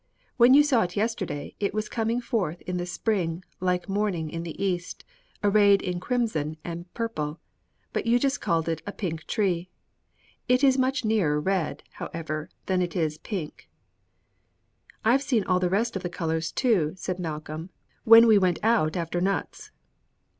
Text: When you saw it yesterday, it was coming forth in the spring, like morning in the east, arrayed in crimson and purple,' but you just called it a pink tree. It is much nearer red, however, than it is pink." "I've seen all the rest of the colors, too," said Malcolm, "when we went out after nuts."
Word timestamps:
When 0.37 0.55
you 0.55 0.63
saw 0.63 0.81
it 0.81 0.97
yesterday, 0.97 1.53
it 1.59 1.75
was 1.75 1.87
coming 1.87 2.21
forth 2.21 2.63
in 2.63 2.77
the 2.77 2.87
spring, 2.87 3.43
like 3.59 3.87
morning 3.87 4.31
in 4.31 4.41
the 4.41 4.59
east, 4.59 5.05
arrayed 5.43 5.79
in 5.83 5.99
crimson 5.99 6.57
and 6.63 6.91
purple,' 6.95 7.39
but 7.93 8.07
you 8.07 8.17
just 8.17 8.41
called 8.41 8.67
it 8.67 8.81
a 8.87 8.93
pink 8.93 9.27
tree. 9.27 9.69
It 10.49 10.63
is 10.63 10.75
much 10.75 11.05
nearer 11.05 11.39
red, 11.39 11.83
however, 11.91 12.49
than 12.65 12.81
it 12.81 12.95
is 12.95 13.19
pink." 13.19 13.69
"I've 15.05 15.21
seen 15.21 15.43
all 15.43 15.59
the 15.59 15.69
rest 15.69 15.95
of 15.95 16.01
the 16.01 16.09
colors, 16.09 16.51
too," 16.51 16.93
said 16.95 17.19
Malcolm, 17.19 17.69
"when 18.03 18.25
we 18.25 18.39
went 18.39 18.57
out 18.63 18.97
after 18.97 19.21
nuts." 19.21 19.69